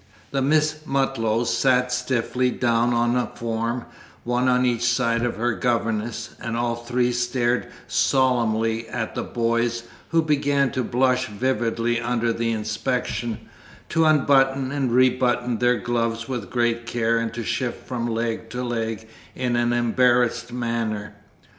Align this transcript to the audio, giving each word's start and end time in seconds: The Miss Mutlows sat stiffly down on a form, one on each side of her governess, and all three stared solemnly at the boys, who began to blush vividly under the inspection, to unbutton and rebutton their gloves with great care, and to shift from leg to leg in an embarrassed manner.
The 0.31 0.41
Miss 0.41 0.79
Mutlows 0.87 1.55
sat 1.55 1.91
stiffly 1.91 2.49
down 2.49 2.91
on 2.91 3.15
a 3.15 3.27
form, 3.35 3.85
one 4.23 4.47
on 4.49 4.65
each 4.65 4.81
side 4.83 5.21
of 5.23 5.35
her 5.35 5.53
governess, 5.53 6.31
and 6.41 6.57
all 6.57 6.75
three 6.75 7.11
stared 7.11 7.67
solemnly 7.87 8.87
at 8.87 9.13
the 9.13 9.21
boys, 9.21 9.83
who 10.09 10.23
began 10.23 10.71
to 10.71 10.83
blush 10.83 11.27
vividly 11.27 11.99
under 12.01 12.33
the 12.33 12.49
inspection, 12.49 13.47
to 13.89 14.05
unbutton 14.05 14.71
and 14.71 14.91
rebutton 14.91 15.59
their 15.59 15.77
gloves 15.77 16.27
with 16.27 16.49
great 16.49 16.87
care, 16.87 17.19
and 17.19 17.31
to 17.35 17.43
shift 17.43 17.85
from 17.87 18.07
leg 18.07 18.49
to 18.49 18.63
leg 18.63 19.07
in 19.35 19.55
an 19.55 19.71
embarrassed 19.71 20.51
manner. 20.51 21.13